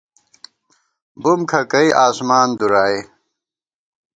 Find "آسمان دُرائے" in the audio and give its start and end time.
2.05-2.99